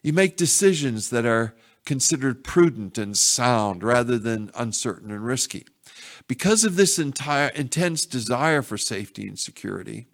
You 0.03 0.13
make 0.13 0.37
decisions 0.37 1.11
that 1.11 1.27
are 1.27 1.55
considered 1.85 2.45
prudent 2.45 2.97
and 2.99 3.17
sound 3.17 3.83
rather 3.83 4.19
than 4.19 4.51
uncertain 4.55 5.11
and 5.11 5.25
risky. 5.25 5.67
Because 6.29 6.65
of 6.65 6.77
this 6.77 6.99
entire 6.99 7.49
intense 7.49 8.07
desire 8.07 8.63
for 8.63 8.79
safety 8.79 9.27
and 9.29 9.39
security, 9.39 10.07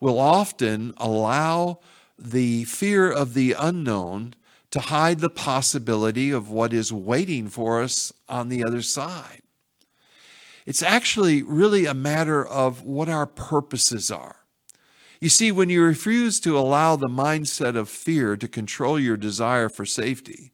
will 0.00 0.18
often 0.18 0.94
allow 0.96 1.80
the 2.18 2.64
fear 2.64 3.10
of 3.10 3.34
the 3.34 3.54
unknown 3.58 4.34
to 4.70 4.80
hide 4.80 5.20
the 5.20 5.30
possibility 5.30 6.30
of 6.30 6.50
what 6.50 6.72
is 6.72 6.92
waiting 6.92 7.48
for 7.48 7.82
us 7.82 8.12
on 8.28 8.48
the 8.48 8.64
other 8.64 8.82
side. 8.82 9.42
It's 10.66 10.82
actually 10.82 11.42
really 11.42 11.86
a 11.86 11.94
matter 11.94 12.46
of 12.46 12.82
what 12.82 13.08
our 13.08 13.26
purposes 13.26 14.10
are. 14.10 14.36
You 15.20 15.28
see, 15.28 15.52
when 15.52 15.68
you 15.68 15.82
refuse 15.82 16.40
to 16.40 16.58
allow 16.58 16.96
the 16.96 17.08
mindset 17.08 17.76
of 17.76 17.88
fear 17.88 18.36
to 18.36 18.48
control 18.48 18.98
your 18.98 19.16
desire 19.16 19.68
for 19.68 19.84
safety, 19.84 20.52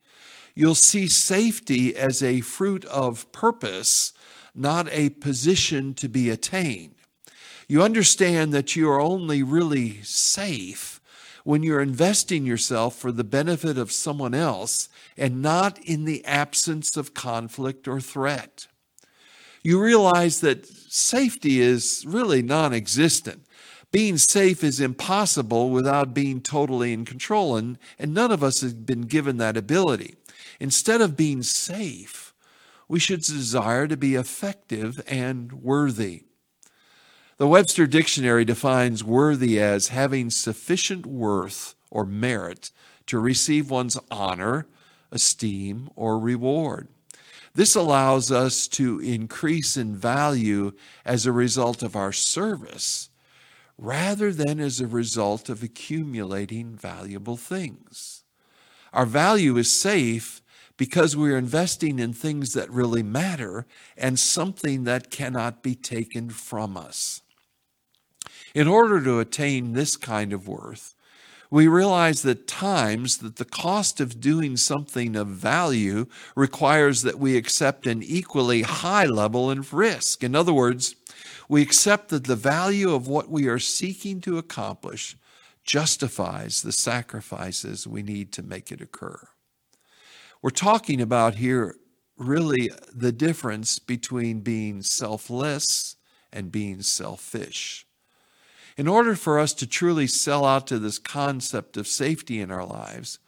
you'll 0.54 0.74
see 0.74 1.06
safety 1.06 1.96
as 1.96 2.22
a 2.22 2.40
fruit 2.40 2.84
of 2.86 3.30
purpose, 3.30 4.12
not 4.54 4.88
a 4.90 5.10
position 5.10 5.94
to 5.94 6.08
be 6.08 6.30
attained. 6.30 6.94
You 7.68 7.82
understand 7.82 8.52
that 8.54 8.74
you 8.74 8.88
are 8.90 9.00
only 9.00 9.42
really 9.42 10.02
safe 10.02 11.00
when 11.44 11.62
you're 11.62 11.80
investing 11.80 12.44
yourself 12.44 12.96
for 12.96 13.12
the 13.12 13.22
benefit 13.22 13.78
of 13.78 13.92
someone 13.92 14.34
else 14.34 14.88
and 15.16 15.40
not 15.40 15.78
in 15.78 16.04
the 16.04 16.24
absence 16.24 16.96
of 16.96 17.14
conflict 17.14 17.86
or 17.86 18.00
threat. 18.00 18.66
You 19.66 19.82
realize 19.82 20.42
that 20.42 20.64
safety 20.64 21.60
is 21.60 22.04
really 22.06 22.40
non 22.40 22.72
existent. 22.72 23.44
Being 23.90 24.16
safe 24.16 24.62
is 24.62 24.78
impossible 24.78 25.70
without 25.70 26.14
being 26.14 26.40
totally 26.40 26.92
in 26.92 27.04
control, 27.04 27.56
and, 27.56 27.76
and 27.98 28.14
none 28.14 28.30
of 28.30 28.44
us 28.44 28.60
have 28.60 28.86
been 28.86 29.00
given 29.00 29.38
that 29.38 29.56
ability. 29.56 30.14
Instead 30.60 31.00
of 31.00 31.16
being 31.16 31.42
safe, 31.42 32.32
we 32.86 33.00
should 33.00 33.22
desire 33.22 33.88
to 33.88 33.96
be 33.96 34.14
effective 34.14 35.02
and 35.08 35.52
worthy. 35.54 36.22
The 37.38 37.48
Webster 37.48 37.88
Dictionary 37.88 38.44
defines 38.44 39.02
worthy 39.02 39.58
as 39.58 39.88
having 39.88 40.30
sufficient 40.30 41.06
worth 41.06 41.74
or 41.90 42.06
merit 42.06 42.70
to 43.06 43.18
receive 43.18 43.68
one's 43.68 43.98
honor, 44.12 44.68
esteem, 45.10 45.90
or 45.96 46.20
reward. 46.20 46.86
This 47.56 47.74
allows 47.74 48.30
us 48.30 48.68
to 48.68 49.00
increase 49.00 49.78
in 49.78 49.96
value 49.96 50.72
as 51.06 51.24
a 51.24 51.32
result 51.32 51.82
of 51.82 51.96
our 51.96 52.12
service 52.12 53.08
rather 53.78 54.30
than 54.30 54.60
as 54.60 54.78
a 54.78 54.86
result 54.86 55.48
of 55.48 55.62
accumulating 55.62 56.76
valuable 56.76 57.38
things. 57.38 58.24
Our 58.92 59.06
value 59.06 59.56
is 59.56 59.72
safe 59.72 60.42
because 60.76 61.16
we're 61.16 61.38
investing 61.38 61.98
in 61.98 62.12
things 62.12 62.52
that 62.52 62.70
really 62.70 63.02
matter 63.02 63.66
and 63.96 64.18
something 64.18 64.84
that 64.84 65.10
cannot 65.10 65.62
be 65.62 65.74
taken 65.74 66.28
from 66.28 66.76
us. 66.76 67.22
In 68.54 68.68
order 68.68 69.02
to 69.02 69.18
attain 69.18 69.72
this 69.72 69.96
kind 69.96 70.34
of 70.34 70.46
worth, 70.46 70.94
we 71.50 71.68
realize 71.68 72.22
that 72.22 72.46
times 72.46 73.18
that 73.18 73.36
the 73.36 73.44
cost 73.44 74.00
of 74.00 74.20
doing 74.20 74.56
something 74.56 75.16
of 75.16 75.28
value 75.28 76.06
requires 76.34 77.02
that 77.02 77.18
we 77.18 77.36
accept 77.36 77.86
an 77.86 78.02
equally 78.02 78.62
high 78.62 79.06
level 79.06 79.50
of 79.50 79.72
risk. 79.72 80.24
In 80.24 80.34
other 80.34 80.52
words, 80.52 80.96
we 81.48 81.62
accept 81.62 82.08
that 82.08 82.24
the 82.24 82.36
value 82.36 82.92
of 82.92 83.06
what 83.06 83.30
we 83.30 83.46
are 83.46 83.58
seeking 83.58 84.20
to 84.22 84.38
accomplish 84.38 85.16
justifies 85.64 86.62
the 86.62 86.72
sacrifices 86.72 87.86
we 87.86 88.02
need 88.02 88.32
to 88.32 88.42
make 88.42 88.70
it 88.70 88.80
occur. 88.80 89.28
We're 90.42 90.50
talking 90.50 91.00
about 91.00 91.36
here 91.36 91.76
really 92.16 92.70
the 92.92 93.12
difference 93.12 93.78
between 93.78 94.40
being 94.40 94.82
selfless 94.82 95.96
and 96.32 96.52
being 96.52 96.82
selfish. 96.82 97.86
In 98.76 98.86
order 98.86 99.16
for 99.16 99.38
us 99.38 99.54
to 99.54 99.66
truly 99.66 100.06
sell 100.06 100.44
out 100.44 100.66
to 100.66 100.78
this 100.78 100.98
concept 100.98 101.78
of 101.78 101.86
safety 101.86 102.40
in 102.40 102.50
our 102.50 102.66
lives, 102.66 103.18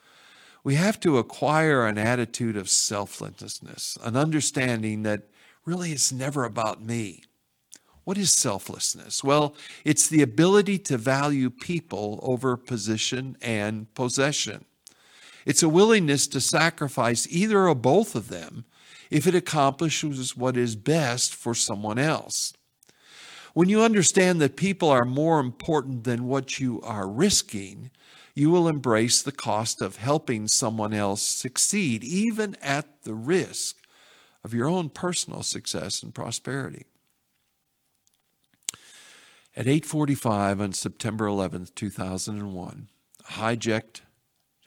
we 0.62 0.74
have 0.74 1.00
to 1.00 1.16
acquire 1.16 1.86
an 1.86 1.96
attitude 1.96 2.56
of 2.56 2.68
selflessness, 2.68 3.96
an 4.02 4.16
understanding 4.16 5.04
that 5.04 5.22
really 5.64 5.92
it's 5.92 6.12
never 6.12 6.44
about 6.44 6.84
me. 6.84 7.22
What 8.04 8.18
is 8.18 8.32
selflessness? 8.32 9.24
Well, 9.24 9.54
it's 9.84 10.08
the 10.08 10.22
ability 10.22 10.78
to 10.80 10.98
value 10.98 11.48
people 11.48 12.20
over 12.22 12.56
position 12.56 13.36
and 13.40 13.92
possession. 13.94 14.66
It's 15.46 15.62
a 15.62 15.68
willingness 15.68 16.26
to 16.28 16.40
sacrifice 16.42 17.26
either 17.30 17.68
or 17.68 17.74
both 17.74 18.14
of 18.14 18.28
them 18.28 18.66
if 19.10 19.26
it 19.26 19.34
accomplishes 19.34 20.36
what 20.36 20.58
is 20.58 20.76
best 20.76 21.34
for 21.34 21.54
someone 21.54 21.98
else. 21.98 22.52
When 23.58 23.68
you 23.68 23.82
understand 23.82 24.40
that 24.40 24.54
people 24.54 24.88
are 24.88 25.04
more 25.04 25.40
important 25.40 26.04
than 26.04 26.28
what 26.28 26.60
you 26.60 26.80
are 26.82 27.08
risking, 27.08 27.90
you 28.32 28.50
will 28.50 28.68
embrace 28.68 29.20
the 29.20 29.32
cost 29.32 29.82
of 29.82 29.96
helping 29.96 30.46
someone 30.46 30.94
else 30.94 31.22
succeed, 31.22 32.04
even 32.04 32.54
at 32.62 33.02
the 33.02 33.14
risk 33.14 33.78
of 34.44 34.54
your 34.54 34.68
own 34.68 34.90
personal 34.90 35.42
success 35.42 36.04
and 36.04 36.14
prosperity. 36.14 36.86
At 39.56 39.66
8:45 39.66 40.60
on 40.60 40.72
September 40.72 41.26
11, 41.26 41.66
2001, 41.74 42.88
hijacked 43.24 44.02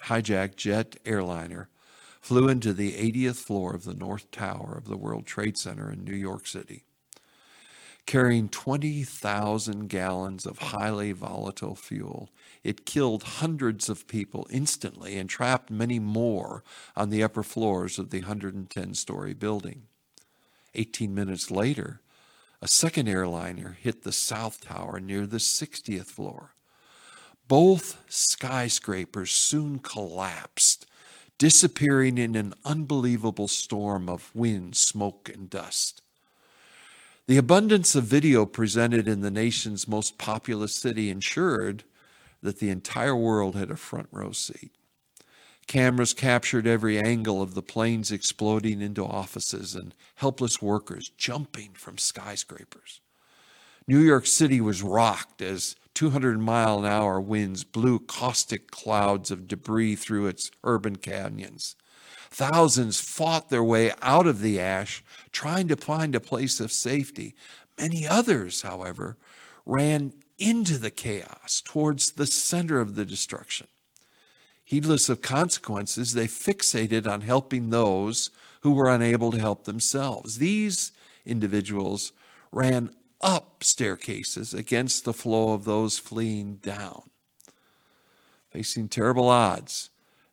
hijacked 0.08 0.58
jet 0.58 0.98
airliner 1.06 1.70
flew 2.20 2.50
into 2.50 2.74
the 2.74 2.92
80th 2.96 3.38
floor 3.38 3.74
of 3.74 3.86
the 3.86 3.94
North 3.94 4.30
Tower 4.32 4.76
of 4.78 4.90
the 4.90 4.98
World 4.98 5.26
Trade 5.26 5.58
Center 5.58 5.90
in 5.90 6.04
New 6.04 6.14
York 6.14 6.46
City. 6.46 6.84
Carrying 8.06 8.50
20,000 8.50 9.88
gallons 9.88 10.46
of 10.46 10.58
highly 10.60 11.12
volatile 11.14 11.76
fuel, 11.76 12.30
it 12.64 12.86
killed 12.86 13.24
hundreds 13.24 13.88
of 13.88 14.08
people 14.08 14.48
instantly 14.50 15.18
and 15.18 15.30
trapped 15.30 15.72
many 15.72 15.98
more 15.98 16.64
on 16.96 17.10
the 17.10 17.24
upper 17.24 17.44
floors 17.44 17.98
of 17.98 18.10
the 18.10 18.20
110 18.20 18.94
story 18.96 19.34
building. 19.34 19.84
18 20.76 21.14
minutes 21.14 21.52
later, 21.52 22.02
a 22.62 22.68
second 22.68 23.08
airliner 23.08 23.78
hit 23.80 24.04
the 24.04 24.12
South 24.12 24.62
Tower 24.62 25.00
near 25.00 25.26
the 25.26 25.38
60th 25.38 26.06
floor. 26.06 26.54
Both 27.48 27.98
skyscrapers 28.08 29.32
soon 29.32 29.80
collapsed, 29.80 30.86
disappearing 31.38 32.18
in 32.18 32.36
an 32.36 32.54
unbelievable 32.64 33.48
storm 33.48 34.08
of 34.08 34.34
wind, 34.36 34.76
smoke, 34.76 35.30
and 35.34 35.50
dust. 35.50 36.02
The 37.32 37.38
abundance 37.38 37.96
of 37.96 38.04
video 38.04 38.46
presented 38.46 39.08
in 39.08 39.22
the 39.22 39.32
nation's 39.32 39.88
most 39.88 40.18
populous 40.18 40.76
city 40.76 41.10
ensured 41.10 41.86
that 42.42 42.60
the 42.60 42.70
entire 42.70 43.16
world 43.16 43.56
had 43.56 43.72
a 43.72 43.78
front 43.78 44.10
row 44.12 44.34
seat. 44.34 44.74
Cameras 45.66 46.14
captured 46.14 46.68
every 46.68 47.00
angle 47.00 47.42
of 47.42 47.54
the 47.54 47.62
planes 47.62 48.12
exploding 48.12 48.82
into 48.82 49.06
offices 49.06 49.76
and 49.76 49.96
helpless 50.16 50.62
workers 50.62 51.10
jumping 51.16 51.72
from 51.74 51.98
skyscrapers. 51.98 53.00
New 53.88 54.00
York 54.00 54.26
City 54.26 54.60
was 54.60 54.84
rocked 54.84 55.42
as 55.42 55.78
200 55.94 56.38
mile 56.38 56.80
an 56.80 56.86
hour 56.86 57.22
winds 57.22 57.64
blew 57.64 57.98
caustic 57.98 58.70
clouds 58.72 59.32
of 59.32 59.48
debris 59.48 59.96
through 59.96 60.28
its 60.28 60.52
urban 60.66 60.98
canyons. 60.98 61.78
Thousands 62.32 63.02
fought 63.02 63.50
their 63.50 63.64
way 63.64 63.92
out 64.02 64.26
of 64.26 64.40
the 64.40 64.60
ash, 64.60 65.04
trying 65.34 65.68
to 65.68 65.76
find 65.76 66.16
a 66.16 66.22
place 66.22 66.62
of 66.62 66.72
safety. 66.72 67.36
Many 67.78 68.08
others, 68.08 68.62
however, 68.62 69.18
ran 69.66 70.14
into 70.40 70.78
the 70.78 70.92
chaos 70.92 71.62
towards 71.64 72.12
the 72.12 72.26
center 72.26 72.80
of 72.80 72.96
the 72.96 73.06
destruction. 73.06 73.68
Heedless 74.64 75.10
of 75.10 75.22
consequences, 75.22 76.14
they 76.14 76.28
fixated 76.28 77.06
on 77.06 77.22
helping 77.22 77.70
those 77.70 78.30
who 78.62 78.72
were 78.72 78.90
unable 78.90 79.32
to 79.32 79.40
help 79.40 79.66
themselves. 79.66 80.38
These 80.38 80.94
individuals 81.26 82.14
ran 82.52 82.92
up 83.20 83.64
staircases 83.64 84.54
against 84.54 85.04
the 85.04 85.14
flow 85.14 85.54
of 85.54 85.66
those 85.66 85.98
fleeing 85.98 86.56
down. 86.56 87.04
Facing 88.50 88.88
terrible 88.88 89.28
odds, 89.28 89.90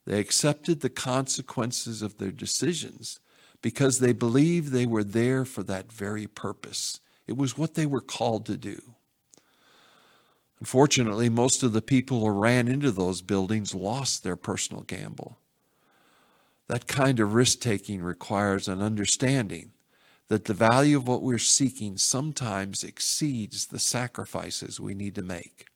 they 0.09 0.21
accepted 0.21 0.81
the 0.81 0.89
consequences 0.89 2.01
of 2.01 2.17
their 2.17 2.31
decisions 2.31 3.21
because 3.61 3.99
they 3.99 4.15
believed 4.15 4.73
they 4.73 4.87
were 4.87 5.05
there 5.05 5.45
for 5.45 5.63
that 5.65 5.93
very 5.93 6.27
purpose. 6.27 7.01
It 7.27 7.37
was 7.37 7.59
what 7.59 7.75
they 7.75 7.85
were 7.85 8.01
called 8.01 8.47
to 8.47 8.57
do. 8.57 8.95
Unfortunately, 10.61 11.29
most 11.29 11.63
of 11.63 11.75
the 11.75 11.83
people 11.83 12.21
who 12.21 12.31
ran 12.31 12.69
into 12.69 12.91
those 12.91 13.21
buildings 13.21 13.75
lost 13.75 14.25
their 14.25 14.35
personal 14.35 14.83
gamble. 14.83 15.37
That 16.69 16.87
kind 16.87 17.21
of 17.21 17.35
risk 17.35 17.61
taking 17.61 18.01
requires 18.01 18.67
an 18.67 18.81
understanding 18.81 19.73
that 20.29 20.47
the 20.47 20.55
value 20.55 20.97
of 20.97 21.07
what 21.07 21.21
we're 21.21 21.37
seeking 21.37 21.99
sometimes 21.99 22.83
exceeds 22.83 23.67
the 23.67 23.79
sacrifices 23.79 24.81
we 24.81 24.95
need 24.95 25.15
to 25.17 25.23
make. 25.23 25.67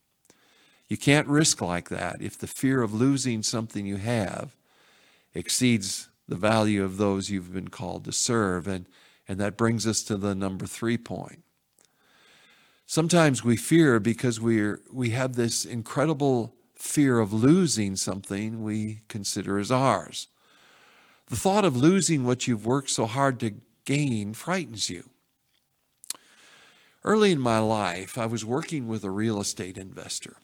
You 0.93 0.97
can't 0.97 1.27
risk 1.27 1.59
like 1.59 1.89
that 1.89 2.21
if 2.21 2.37
the 2.37 2.45
fear 2.45 2.83
of 2.83 2.93
losing 2.93 3.41
something 3.41 3.87
you 3.87 3.95
have 3.95 4.55
exceeds 5.33 6.09
the 6.27 6.35
value 6.35 6.83
of 6.83 6.97
those 6.97 7.31
you've 7.31 7.51
been 7.51 7.69
called 7.69 8.05
to 8.05 8.11
serve. 8.11 8.67
And, 8.67 8.85
and 9.27 9.39
that 9.39 9.57
brings 9.57 9.87
us 9.87 10.03
to 10.03 10.17
the 10.17 10.35
number 10.35 10.67
three 10.67 10.99
point. 10.99 11.41
Sometimes 12.85 13.43
we 13.43 13.57
fear 13.57 13.99
because 13.99 14.39
we're, 14.39 14.81
we 14.91 15.09
have 15.09 15.33
this 15.33 15.65
incredible 15.65 16.53
fear 16.75 17.19
of 17.19 17.33
losing 17.33 17.95
something 17.95 18.61
we 18.61 19.01
consider 19.07 19.57
as 19.57 19.71
ours. 19.71 20.27
The 21.25 21.35
thought 21.35 21.65
of 21.65 21.75
losing 21.75 22.23
what 22.23 22.47
you've 22.47 22.67
worked 22.67 22.91
so 22.91 23.07
hard 23.07 23.39
to 23.39 23.55
gain 23.85 24.35
frightens 24.35 24.91
you. 24.91 25.09
Early 27.03 27.31
in 27.31 27.39
my 27.39 27.57
life, 27.57 28.15
I 28.15 28.27
was 28.27 28.45
working 28.45 28.87
with 28.87 29.03
a 29.03 29.09
real 29.09 29.41
estate 29.41 29.79
investor. 29.79 30.37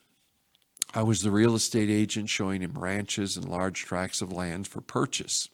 I 0.94 1.04
was 1.04 1.22
the 1.22 1.32
real 1.32 1.54
estate 1.54 1.90
agent 1.90 2.30
showing 2.30 2.62
him 2.62 2.74
ranches 2.78 3.38
and 3.38 3.48
large 3.48 3.86
tracts 3.86 4.22
of 4.22 4.32
land 4.32 4.68
for 4.68 4.82
purchase. 4.82 5.48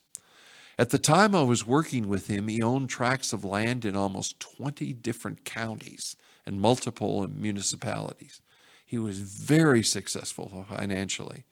At 0.77 0.91
the 0.91 0.97
time 0.97 1.35
I 1.35 1.43
was 1.43 1.67
working 1.67 2.07
with 2.07 2.27
him, 2.27 2.47
he 2.47 2.61
owned 2.61 2.89
tracts 2.89 3.33
of 3.33 3.43
land 3.43 3.85
in 3.85 3.95
almost 3.95 4.39
20 4.39 4.93
different 4.93 5.43
counties 5.43 6.15
and 6.45 6.61
multiple 6.61 7.27
municipalities. 7.27 8.41
He 8.85 8.97
was 8.97 9.19
very 9.19 9.83
successful 9.83 10.65
financially, 10.69 11.43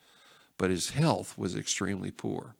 but 0.58 0.70
his 0.70 0.92
health 0.92 1.38
was 1.38 1.56
extremely 1.56 2.12
poor. 2.12 2.56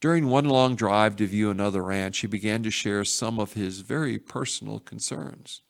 During 0.00 0.28
one 0.28 0.46
long 0.46 0.76
drive 0.76 1.16
to 1.16 1.26
view 1.26 1.50
another 1.50 1.82
ranch, 1.82 2.18
he 2.18 2.26
began 2.26 2.62
to 2.62 2.70
share 2.70 3.04
some 3.04 3.38
of 3.40 3.54
his 3.54 3.80
very 3.80 4.18
personal 4.18 4.78
concerns. 4.80 5.62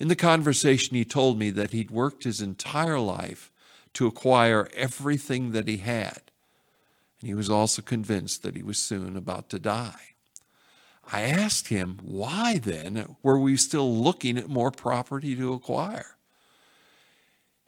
In 0.00 0.08
the 0.08 0.16
conversation, 0.16 0.96
he 0.96 1.04
told 1.04 1.38
me 1.38 1.50
that 1.50 1.70
he'd 1.70 1.90
worked 1.90 2.24
his 2.24 2.40
entire 2.40 2.98
life 2.98 3.51
to 3.94 4.06
acquire 4.06 4.68
everything 4.74 5.52
that 5.52 5.68
he 5.68 5.78
had 5.78 6.22
and 7.22 7.28
he 7.28 7.34
was 7.34 7.48
also 7.48 7.80
convinced 7.82 8.42
that 8.42 8.56
he 8.56 8.64
was 8.64 8.78
soon 8.78 9.16
about 9.16 9.48
to 9.50 9.60
die. 9.60 10.14
I 11.12 11.22
asked 11.22 11.68
him, 11.68 12.00
why 12.02 12.58
then 12.58 13.14
were 13.22 13.38
we 13.38 13.56
still 13.56 13.96
looking 13.96 14.36
at 14.36 14.48
more 14.48 14.72
property 14.72 15.36
to 15.36 15.52
acquire? 15.52 16.16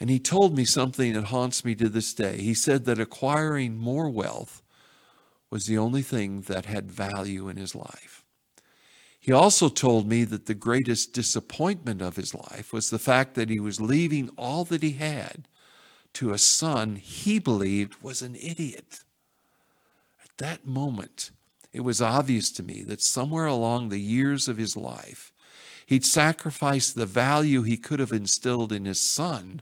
And 0.01 0.11
he 0.11 0.19
told 0.19 0.57
me 0.57 0.65
something 0.65 1.13
that 1.13 1.27
haunts 1.27 1.65
me 1.65 1.77
to 1.77 1.89
this 1.89 2.13
day. 2.15 2.39
He 2.39 2.53
said 2.53 2.85
that 2.85 2.99
acquiring 2.99 3.77
more 3.77 4.11
wealth 4.11 4.61
was 5.51 5.67
the 5.67 5.79
only 5.79 6.03
thing 6.03 6.43
that 6.43 6.67
had 6.67 6.91
value 6.91 7.49
in 7.49 7.57
his 7.57 7.77
life. 7.77 8.25
He 9.21 9.31
also 9.31 9.69
told 9.69 10.09
me 10.09 10.25
that 10.25 10.47
the 10.47 10.55
greatest 10.55 11.13
disappointment 11.13 12.03
of 12.03 12.17
his 12.17 12.35
life 12.35 12.73
was 12.73 12.91
the 12.91 12.99
fact 12.99 13.37
that 13.37 13.51
he 13.51 13.61
was 13.61 13.81
leaving 13.81 14.31
all 14.37 14.65
that 14.65 14.83
he 14.83 14.93
had 14.93 15.47
to 16.15 16.33
a 16.33 16.39
son 16.39 16.97
he 16.97 17.39
believed 17.39 18.03
was 18.03 18.23
an 18.23 18.35
idiot 18.37 19.01
At 20.23 20.39
that 20.39 20.67
moment, 20.67 21.31
it 21.73 21.81
was 21.81 22.01
obvious 22.01 22.51
to 22.53 22.63
me 22.63 22.83
that 22.85 23.03
somewhere 23.03 23.47
along 23.47 23.89
the 23.89 24.01
years 24.01 24.49
of 24.49 24.57
his 24.57 24.77
life, 24.77 25.33
he'd 25.87 26.05
sacrificed 26.05 26.95
the 26.95 27.07
value 27.07 27.63
he 27.63 27.77
could 27.77 28.01
have 28.01 28.13
instilled 28.13 28.73
in 28.73 28.85
his 28.85 29.01
son 29.01 29.61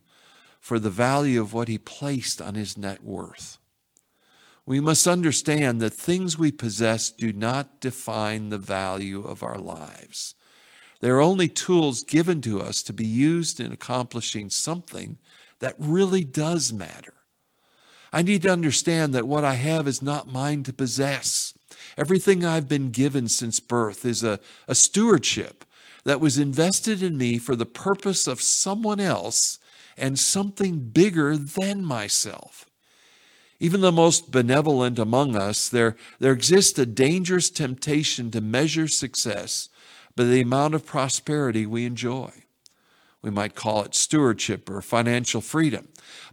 for 0.61 0.79
the 0.79 0.91
value 0.91 1.41
of 1.41 1.53
what 1.53 1.69
he 1.69 1.79
placed 1.79 2.41
on 2.41 2.55
his 2.55 2.79
net 2.79 3.03
worth. 3.03 3.59
We 4.65 4.79
must 4.79 5.09
understand 5.09 5.81
that 5.81 5.91
things 5.91 6.39
we 6.39 6.53
possess 6.53 7.11
do 7.11 7.33
not 7.33 7.81
define 7.81 8.51
the 8.51 8.59
value 8.59 9.25
of 9.25 9.43
our 9.43 9.59
lives. 9.59 10.35
They're 11.01 11.21
only 11.21 11.49
tools 11.49 12.05
given 12.05 12.41
to 12.43 12.61
us 12.61 12.83
to 12.85 12.93
be 12.93 13.07
used 13.07 13.59
in 13.59 13.73
accomplishing 13.73 14.51
something 14.51 15.19
that 15.63 15.77
really 15.79 16.25
does 16.25 16.73
matter. 16.73 17.15
I 18.13 18.23
need 18.23 18.43
to 18.43 18.53
understand 18.53 19.15
that 19.15 19.29
what 19.29 19.45
I 19.45 19.55
have 19.55 19.87
is 19.87 20.03
not 20.03 20.31
mine 20.31 20.65
to 20.65 20.73
possess. 20.73 21.55
Everything 21.97 22.45
I've 22.45 22.69
been 22.69 22.91
given 22.91 23.29
since 23.29 23.61
birth 23.61 24.05
is 24.05 24.25
a, 24.25 24.41
a 24.67 24.75
stewardship 24.75 25.65
that 26.05 26.21
was 26.21 26.37
invested 26.37 27.01
in 27.01 27.17
me 27.17 27.39
for 27.39 27.55
the 27.55 27.65
purpose 27.65 28.27
of 28.27 28.43
someone 28.43 28.99
else 28.99 29.61
and 29.97 30.19
something 30.19 30.81
bigger 30.81 31.37
than 31.37 31.85
myself. 31.85 32.67
Even 33.61 33.83
the 33.83 33.93
most 33.93 34.33
benevolent 34.33 34.99
among 34.99 35.37
us, 35.37 35.69
there, 35.69 35.95
there 36.19 36.33
exists 36.33 36.77
a 36.81 36.87
dangerous 36.87 37.51
temptation 37.51 38.33
to 38.33 38.41
measure 38.41 38.89
success 38.89 39.69
by 40.17 40.25
the 40.25 40.41
amount 40.41 40.75
of 40.75 40.85
prosperity 40.85 41.67
we 41.67 41.87
enjoy. 41.87 42.33
We 43.23 43.31
might 43.31 43.55
call 43.55 43.83
it 43.85 43.95
stewardship 43.95 44.69
or 44.69 44.83
financial 44.83 45.41
freedom 45.41 45.89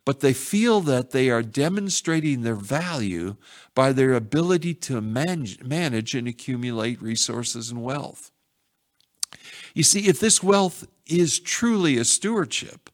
but 0.05 0.21
they 0.21 0.33
feel 0.33 0.81
that 0.81 1.11
they 1.11 1.29
are 1.29 1.43
demonstrating 1.43 2.41
their 2.41 2.55
value 2.55 3.35
by 3.75 3.91
their 3.91 4.13
ability 4.13 4.73
to 4.73 5.01
manage, 5.01 5.63
manage 5.63 6.15
and 6.15 6.27
accumulate 6.27 7.01
resources 7.01 7.69
and 7.69 7.83
wealth. 7.83 8.31
You 9.73 9.83
see, 9.83 10.07
if 10.07 10.19
this 10.19 10.41
wealth 10.41 10.87
is 11.05 11.39
truly 11.39 11.97
a 11.97 12.05
stewardship, 12.05 12.89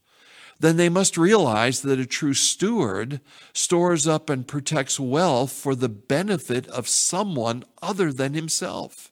then 0.59 0.77
they 0.77 0.89
must 0.89 1.17
realize 1.17 1.81
that 1.81 1.99
a 1.99 2.05
true 2.05 2.33
steward 2.33 3.21
stores 3.53 4.07
up 4.07 4.29
and 4.29 4.47
protects 4.47 4.99
wealth 4.99 5.51
for 5.51 5.75
the 5.75 5.89
benefit 5.89 6.67
of 6.67 6.87
someone 6.87 7.63
other 7.81 8.11
than 8.11 8.33
himself. 8.33 9.11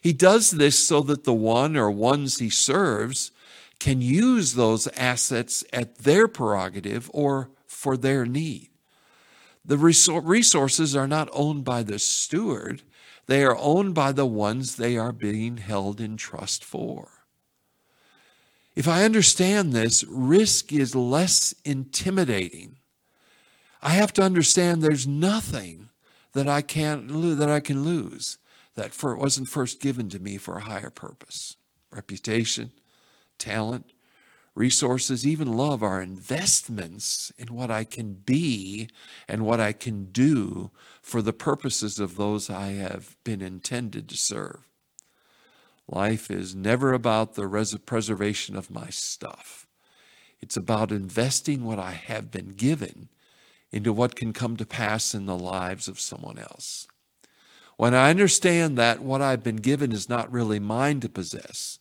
He 0.00 0.12
does 0.12 0.52
this 0.52 0.78
so 0.78 1.00
that 1.02 1.24
the 1.24 1.34
one 1.34 1.76
or 1.76 1.90
ones 1.90 2.38
he 2.38 2.50
serves 2.50 3.32
can 3.80 4.00
use 4.00 4.54
those 4.54 4.86
assets 4.88 5.64
at 5.72 5.98
their 5.98 6.28
prerogative 6.28 7.10
or 7.12 7.50
for 7.66 7.96
their 7.96 8.24
need. 8.24 8.68
The 9.64 9.78
resources 9.78 10.94
are 10.94 11.08
not 11.08 11.28
owned 11.32 11.64
by 11.64 11.82
the 11.82 11.98
steward, 11.98 12.82
they 13.26 13.42
are 13.42 13.56
owned 13.56 13.94
by 13.94 14.12
the 14.12 14.26
ones 14.26 14.76
they 14.76 14.96
are 14.96 15.12
being 15.12 15.58
held 15.58 16.00
in 16.00 16.16
trust 16.16 16.64
for. 16.64 17.08
If 18.74 18.86
I 18.88 19.04
understand 19.04 19.72
this, 19.72 20.04
risk 20.04 20.72
is 20.72 20.94
less 20.94 21.54
intimidating. 21.64 22.76
I 23.82 23.90
have 23.90 24.12
to 24.14 24.22
understand 24.22 24.82
there's 24.82 25.06
nothing 25.06 25.88
that 26.32 26.48
I 26.48 26.62
can't 26.62 27.08
that 27.38 27.50
I 27.50 27.60
can 27.60 27.84
lose 27.84 28.38
that 28.74 28.94
for, 28.94 29.16
wasn't 29.16 29.48
first 29.48 29.80
given 29.80 30.08
to 30.10 30.18
me 30.18 30.36
for 30.36 30.56
a 30.56 30.62
higher 30.62 30.90
purpose. 30.90 31.56
Reputation, 31.90 32.72
talent, 33.40 33.92
resources, 34.54 35.26
even 35.26 35.56
love 35.56 35.82
are 35.82 36.00
investments 36.00 37.32
in 37.38 37.48
what 37.48 37.70
I 37.70 37.82
can 37.84 38.12
be 38.14 38.88
and 39.26 39.44
what 39.44 39.58
I 39.58 39.72
can 39.72 40.12
do 40.12 40.70
for 41.02 41.22
the 41.22 41.32
purposes 41.32 41.98
of 41.98 42.16
those 42.16 42.48
I 42.48 42.72
have 42.72 43.16
been 43.24 43.42
intended 43.42 44.08
to 44.08 44.16
serve. 44.16 44.68
Life 45.88 46.30
is 46.30 46.54
never 46.54 46.92
about 46.92 47.34
the 47.34 47.48
res- 47.48 47.76
preservation 47.78 48.54
of 48.54 48.70
my 48.70 48.90
stuff. 48.90 49.66
It's 50.40 50.56
about 50.56 50.92
investing 50.92 51.64
what 51.64 51.78
I 51.78 51.92
have 51.92 52.30
been 52.30 52.50
given 52.50 53.08
into 53.72 53.92
what 53.92 54.16
can 54.16 54.32
come 54.32 54.56
to 54.56 54.66
pass 54.66 55.14
in 55.14 55.26
the 55.26 55.36
lives 55.36 55.88
of 55.88 56.00
someone 56.00 56.38
else. 56.38 56.86
When 57.76 57.94
I 57.94 58.10
understand 58.10 58.76
that 58.78 59.00
what 59.00 59.22
I've 59.22 59.42
been 59.42 59.56
given 59.56 59.92
is 59.92 60.08
not 60.08 60.30
really 60.30 60.58
mine 60.58 61.00
to 61.00 61.08
possess, 61.08 61.78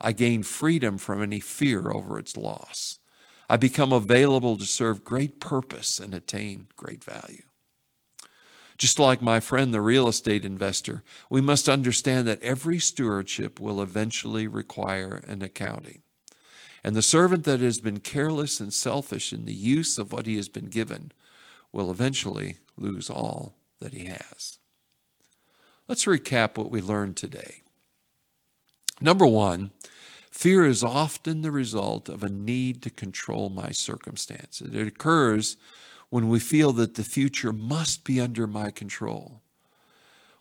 I 0.00 0.12
gain 0.12 0.42
freedom 0.42 0.98
from 0.98 1.22
any 1.22 1.40
fear 1.40 1.90
over 1.90 2.18
its 2.18 2.36
loss. 2.36 2.98
I 3.50 3.56
become 3.56 3.92
available 3.92 4.56
to 4.56 4.64
serve 4.64 5.04
great 5.04 5.40
purpose 5.40 5.98
and 5.98 6.14
attain 6.14 6.68
great 6.76 7.02
value. 7.02 7.42
Just 8.76 9.00
like 9.00 9.20
my 9.20 9.40
friend, 9.40 9.74
the 9.74 9.80
real 9.80 10.06
estate 10.06 10.44
investor, 10.44 11.02
we 11.28 11.40
must 11.40 11.68
understand 11.68 12.28
that 12.28 12.42
every 12.42 12.78
stewardship 12.78 13.58
will 13.58 13.82
eventually 13.82 14.46
require 14.46 15.24
an 15.26 15.42
accounting. 15.42 16.02
And 16.84 16.94
the 16.94 17.02
servant 17.02 17.42
that 17.44 17.58
has 17.58 17.80
been 17.80 17.98
careless 17.98 18.60
and 18.60 18.72
selfish 18.72 19.32
in 19.32 19.46
the 19.46 19.52
use 19.52 19.98
of 19.98 20.12
what 20.12 20.26
he 20.26 20.36
has 20.36 20.48
been 20.48 20.66
given 20.66 21.10
will 21.72 21.90
eventually 21.90 22.58
lose 22.76 23.10
all 23.10 23.56
that 23.80 23.92
he 23.92 24.04
has. 24.04 24.58
Let's 25.88 26.04
recap 26.04 26.56
what 26.56 26.70
we 26.70 26.80
learned 26.80 27.16
today. 27.16 27.62
Number 29.00 29.26
one, 29.26 29.70
fear 30.30 30.66
is 30.66 30.82
often 30.82 31.42
the 31.42 31.50
result 31.50 32.08
of 32.08 32.22
a 32.22 32.28
need 32.28 32.82
to 32.82 32.90
control 32.90 33.48
my 33.48 33.70
circumstances. 33.70 34.74
It 34.74 34.86
occurs 34.86 35.56
when 36.10 36.28
we 36.28 36.40
feel 36.40 36.72
that 36.72 36.94
the 36.94 37.04
future 37.04 37.52
must 37.52 38.04
be 38.04 38.20
under 38.20 38.46
my 38.46 38.70
control. 38.70 39.42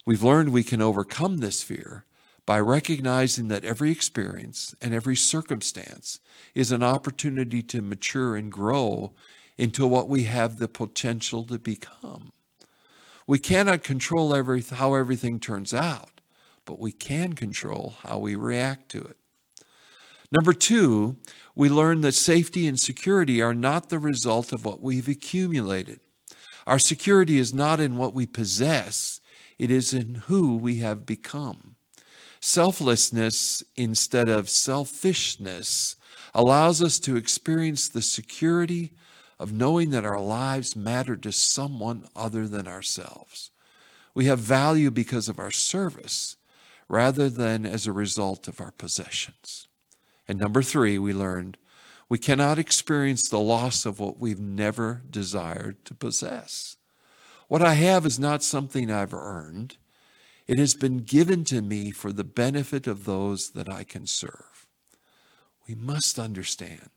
We've 0.05 0.23
learned 0.23 0.53
we 0.53 0.63
can 0.63 0.81
overcome 0.81 1.37
this 1.37 1.61
fear 1.61 2.05
by 2.45 2.61
recognizing 2.61 3.49
that 3.49 3.65
every 3.65 3.91
experience 3.91 4.73
and 4.81 4.93
every 4.93 5.17
circumstance 5.17 6.21
is 6.55 6.71
an 6.71 6.81
opportunity 6.81 7.61
to 7.63 7.81
mature 7.81 8.37
and 8.37 8.49
grow 8.49 9.11
into 9.57 9.85
what 9.85 10.07
we 10.07 10.23
have 10.23 10.57
the 10.57 10.69
potential 10.69 11.43
to 11.43 11.59
become. 11.59 12.31
We 13.27 13.39
cannot 13.39 13.83
control 13.83 14.33
every, 14.33 14.61
how 14.61 14.93
everything 14.93 15.41
turns 15.41 15.73
out, 15.73 16.16
but 16.67 16.79
we 16.79 16.91
can 16.91 17.33
control 17.33 17.95
how 18.03 18.19
we 18.19 18.35
react 18.35 18.89
to 18.89 19.01
it. 19.01 19.17
Number 20.31 20.53
two, 20.53 21.15
we 21.55 21.69
learn 21.69 22.01
that 22.01 22.11
safety 22.11 22.67
and 22.67 22.79
security 22.79 23.41
are 23.41 23.53
not 23.53 23.89
the 23.89 23.97
result 23.97 24.51
of 24.51 24.65
what 24.65 24.81
we've 24.81 25.07
accumulated. 25.07 26.01
Our 26.67 26.77
security 26.77 27.39
is 27.39 27.53
not 27.53 27.79
in 27.79 27.97
what 27.97 28.13
we 28.13 28.27
possess, 28.27 29.21
it 29.57 29.71
is 29.71 29.93
in 29.93 30.15
who 30.25 30.57
we 30.57 30.79
have 30.79 31.05
become. 31.05 31.75
Selflessness 32.41 33.63
instead 33.75 34.27
of 34.27 34.49
selfishness 34.49 35.95
allows 36.35 36.83
us 36.83 36.99
to 36.99 37.15
experience 37.15 37.87
the 37.87 38.01
security 38.01 38.91
of 39.39 39.53
knowing 39.53 39.91
that 39.91 40.05
our 40.05 40.19
lives 40.19 40.75
matter 40.75 41.15
to 41.15 41.31
someone 41.31 42.05
other 42.15 42.47
than 42.47 42.67
ourselves. 42.67 43.51
We 44.13 44.25
have 44.25 44.39
value 44.39 44.91
because 44.91 45.29
of 45.29 45.39
our 45.39 45.51
service 45.51 46.35
rather 46.87 47.29
than 47.29 47.65
as 47.65 47.85
a 47.85 47.91
result 47.91 48.47
of 48.47 48.61
our 48.61 48.71
possessions. 48.71 49.67
And 50.27 50.39
number 50.39 50.61
three, 50.61 50.97
we 50.97 51.13
learned 51.13 51.57
we 52.09 52.17
cannot 52.17 52.57
experience 52.57 53.27
the 53.27 53.39
loss 53.39 53.85
of 53.85 53.99
what 53.99 54.19
we've 54.19 54.39
never 54.39 55.01
desired 55.09 55.83
to 55.85 55.93
possess. 55.93 56.77
What 57.47 57.61
I 57.61 57.73
have 57.73 58.05
is 58.05 58.19
not 58.19 58.43
something 58.43 58.89
I've 58.89 59.13
earned. 59.13 59.77
It 60.47 60.57
has 60.57 60.73
been 60.73 60.99
given 60.99 61.43
to 61.45 61.61
me 61.61 61.91
for 61.91 62.13
the 62.13 62.23
benefit 62.23 62.87
of 62.87 63.03
those 63.03 63.51
that 63.51 63.69
I 63.69 63.83
can 63.83 64.07
serve. 64.07 64.65
We 65.67 65.75
must 65.75 66.17
understand 66.17 66.89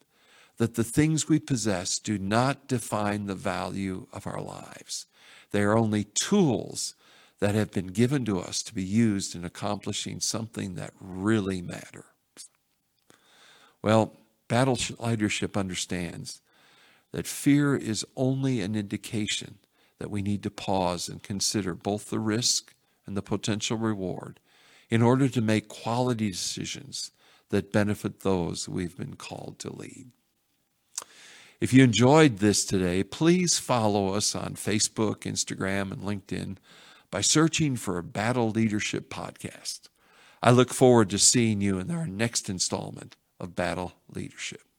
that 0.58 0.74
the 0.74 0.84
things 0.84 1.28
we 1.28 1.40
possess 1.40 1.98
do 1.98 2.18
not 2.18 2.68
define 2.68 3.26
the 3.26 3.34
value 3.34 4.06
of 4.12 4.26
our 4.26 4.40
lives. 4.40 5.06
They 5.50 5.62
are 5.62 5.76
only 5.76 6.04
tools 6.04 6.94
that 7.40 7.54
have 7.54 7.70
been 7.72 7.88
given 7.88 8.24
to 8.26 8.38
us 8.38 8.62
to 8.62 8.74
be 8.74 8.84
used 8.84 9.34
in 9.34 9.44
accomplishing 9.44 10.20
something 10.20 10.74
that 10.74 10.92
really 11.00 11.62
matters. 11.62 12.04
Well, 13.82 14.12
battle 14.48 14.78
leadership 14.98 15.56
understands 15.56 16.40
that 17.12 17.26
fear 17.26 17.74
is 17.74 18.06
only 18.14 18.60
an 18.60 18.76
indication 18.76 19.58
that 19.98 20.10
we 20.10 20.22
need 20.22 20.42
to 20.42 20.50
pause 20.50 21.08
and 21.08 21.22
consider 21.22 21.74
both 21.74 22.10
the 22.10 22.18
risk 22.18 22.74
and 23.06 23.16
the 23.16 23.22
potential 23.22 23.76
reward 23.76 24.38
in 24.90 25.02
order 25.02 25.28
to 25.28 25.40
make 25.40 25.68
quality 25.68 26.30
decisions 26.30 27.10
that 27.48 27.72
benefit 27.72 28.20
those 28.20 28.68
we've 28.68 28.96
been 28.96 29.16
called 29.16 29.58
to 29.58 29.74
lead. 29.74 30.10
If 31.60 31.72
you 31.72 31.84
enjoyed 31.84 32.38
this 32.38 32.64
today, 32.64 33.02
please 33.02 33.58
follow 33.58 34.14
us 34.14 34.34
on 34.34 34.54
Facebook, 34.54 35.20
Instagram, 35.20 35.92
and 35.92 36.02
LinkedIn 36.02 36.56
by 37.10 37.20
searching 37.20 37.76
for 37.76 37.98
a 37.98 38.02
Battle 38.02 38.50
Leadership 38.50 39.10
Podcast. 39.10 39.88
I 40.42 40.50
look 40.50 40.72
forward 40.72 41.10
to 41.10 41.18
seeing 41.18 41.60
you 41.60 41.78
in 41.78 41.90
our 41.90 42.06
next 42.06 42.48
installment 42.48 43.16
of 43.38 43.54
Battle 43.54 43.92
Leadership. 44.08 44.69